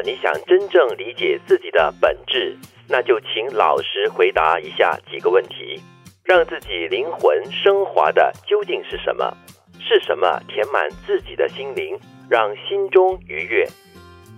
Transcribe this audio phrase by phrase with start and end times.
[0.00, 2.56] 你想真正理解自己的本质，
[2.88, 5.80] 那就请老实回答以下几个问题：
[6.24, 9.36] 让自己灵魂升华的究竟是什么？
[9.80, 11.98] 是什么填满自己的心灵，
[12.30, 13.66] 让心中愉悦？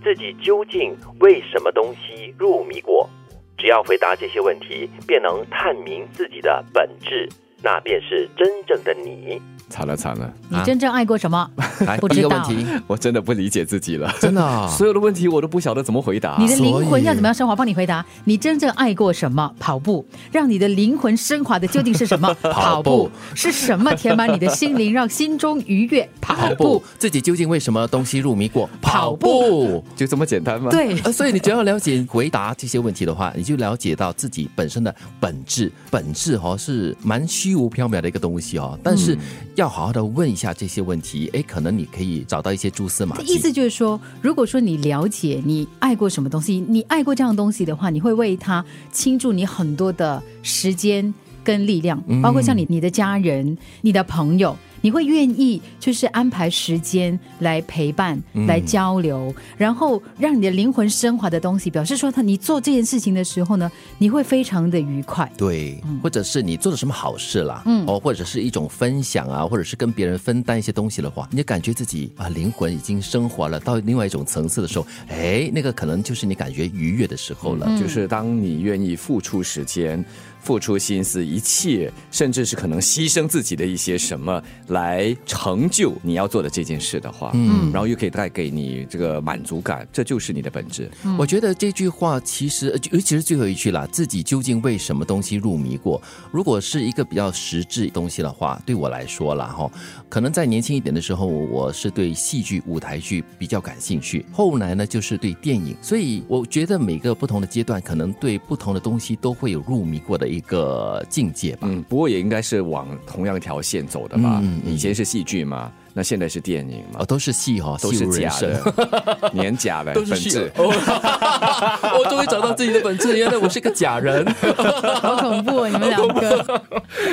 [0.03, 3.09] 自己究竟为什么东西入迷过？
[3.57, 7.29] 只要回答这些问题，便能探明自己的本质，
[7.63, 9.41] 那便是真正的你。
[9.69, 11.51] 惨了惨了，你真正爱过什么？
[11.81, 16.37] 来不知道第一个问题，我真的不理解自己了，真的啊所有的问题我都不晓得怎么回答。
[16.39, 17.55] 你的灵魂要怎么样升华？
[17.57, 18.05] 帮你回答。
[18.25, 19.53] 你真正爱过什么？
[19.59, 22.33] 跑步，让你的灵魂升华的究竟是什么？
[22.43, 26.09] 跑步是什么填满你的心灵，让心中愉悦？
[26.21, 28.69] 跑跑步，自己究竟为什么东西入迷过？
[28.83, 29.85] 跑步。
[29.97, 35.71] 就这么简单吗？，对，呃，所以你只要了解回答这些问题的话，你就了解到自己本身的本质。
[35.91, 39.17] 本质哦是蛮虚无缥缈的一个东西哦，但是
[39.55, 43.35] 要好好的问一下这些问题，哎，可能你可以找到一些蛛丝马迹。
[43.35, 51.13] 意思就是说，如果说你了解你爱过什么东西，你爱过这样的东西的话，你会为他倾注你很多的时间
[51.43, 54.57] 跟力量，包括像你你的家人、你的朋友。
[54.85, 65.27] 你会愿意就是安排时间来陪伴、来交流，然后让你的灵魂升华的东西，表示说他你做这件事情的时候呢，你会非常的愉快。
[65.39, 67.87] 对，或者是你做了什么好事啦，嗯。
[67.87, 77.67] 哦，或者是一种分享啊，或者是跟别人分担一些东西的话，你就感觉自己啊灵魂已经升华了到另外一种层次的时候，哎，那个可能就是你感觉愉悦的时候了。
[77.81, 80.05] 就是当你愿意付出时间、
[80.43, 84.43] 付出心思、一切，甚至是可能牺牲自己的一些什么
[84.75, 90.91] 来成就你要做的这件事的话，嗯，然后又可以带给你这个满足感，这就是你的本质。
[91.17, 96.03] 我觉得这句话其实，呃尤其是最后一句啦，自己究竟为什么东西入迷过？
[96.33, 99.71] 如果是一个比较实质东西的话，对我来说啦，哈，
[100.09, 111.69] 可能在年轻一点的时候，我是对戏剧、舞台剧比较感兴趣，后来呢，就是对电影，所以我觉得每个不同的阶段，可能对不同的东西都会有入迷过的一个境界吧。
[111.71, 114.41] 嗯，不过也应该是往同样一条线走的吧？
[114.43, 118.29] 嗯嗯以前是戏剧嘛，那现在是电影嘛哦，，都是戏哈、哦，都是假。
[118.41, 124.25] 的， 年假的都是戏 我终于找到自己的本质，原来我是个假人。
[125.01, 126.63] 好恐怖哦，你们两个。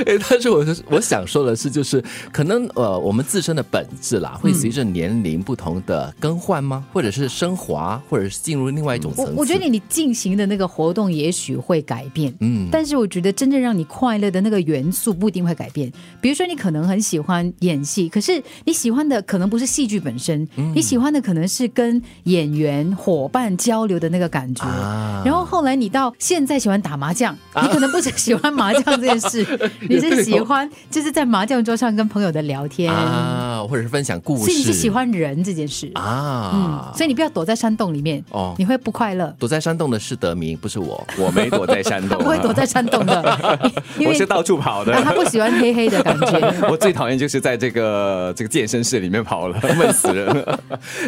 [0.06, 6.84] 哎，但是我是我想说的是，就是可能呃，我们自身的本质啦，会随着年龄不同的更换吗？
[6.92, 9.32] 或者是升华，或者是进入另外一种层次？
[9.32, 15.92] 我我觉得你进行的那个活动也许会改变，嗯但是我觉得真正让你快乐的那个元素不一定会改变。
[16.20, 20.74] 比如说，你可能很喜欢演戏，可是你喜欢的可能不是戏剧本身，嗯。
[20.76, 24.66] 你喜欢的可能是跟演员伙伴交流的那个感觉。
[24.66, 25.22] 啊。
[25.26, 29.46] 然后后来你到现在喜欢打麻将，你可能不是喜欢麻将这件事，
[29.88, 36.52] 你是喜欢就是在麻将桌上跟朋友的聊天，啊，或者是分享故事，所以你是喜欢人这件事啊。
[36.54, 39.34] 嗯啊，，所以你不要躲在山洞里面，哦你会不快乐。
[39.40, 41.06] 躲在山洞的是德明，不是我。
[41.18, 43.60] 我没躲在山洞、啊， 他不会躲在山洞的，
[43.98, 44.94] 因为我是到处跑的。
[44.96, 46.54] 啊他不喜欢黑黑的感觉。
[46.70, 50.60] 我最讨厌就是在这个这个健身室里面跑了，闷死人了。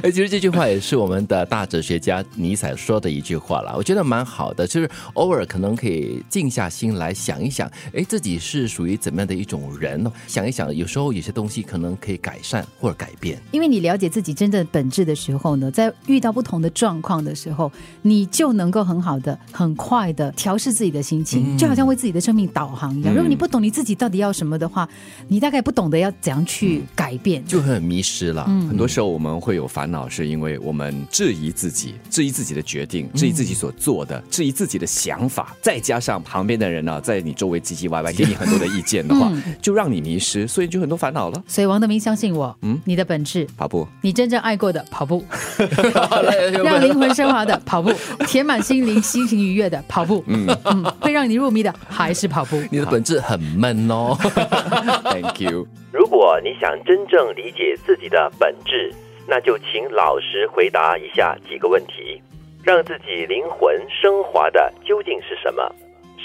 [0.01, 13.41] 哎，其实这句话也是我们的大哲学家尼采说的一句话啦，我觉得蛮好的，就是偶尔可能可以静下心来想一想，哎，自己是属于怎么样的一种人，想一想，有时候有些东西可能可以改善或者改变。
[13.51, 17.71] 因为你了解自己真正本质的时候呢，在遇到不同的状况的时候，
[18.03, 23.13] 你就能够很好的、很快的调试自己的心情，就好像为自己的生命导航一样。
[23.13, 24.87] 如果你不懂你自己到底要什么的话，
[25.27, 27.43] 你大概不懂得要怎样去改变。
[27.45, 28.43] 就会很迷失了。
[28.43, 39.31] 很多时候我们会有烦恼，是因为我们质疑自己，质疑自己的决定，质疑自己所做的，质疑自己的想法，再加上旁边的人呢、在你周围唧唧歪歪， 给你很多的意见的话，
[39.61, 41.43] 就让你迷失，所以就很多烦恼了。
[41.47, 45.23] 所以王德明相信我，嗯，你的本质，跑步，你真正爱过的跑步，
[46.53, 47.91] 让让灵魂升华的跑步，
[48.27, 52.61] 填满心灵、心情愉悦的跑步，嗯嗯，会让你入迷的还是跑步。
[52.71, 54.17] 你的本质很闷哦。
[55.11, 55.67] Thank you。
[55.91, 58.91] 如果你想真正理解自己的本质，
[59.27, 62.21] 那就请老实回答以下几个问题：
[62.63, 65.63] 让自己灵魂升华的究竟是什么？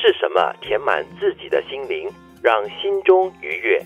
[0.00, 2.08] 是什么填满自己的心灵，
[2.40, 3.84] 让心中愉悦？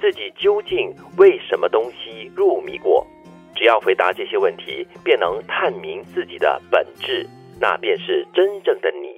[0.00, 3.06] 自己究竟为什么东西入迷过？
[3.54, 7.24] 只要回答这些问题，便能探明自己的本质，
[7.60, 9.13] 那便是真正的你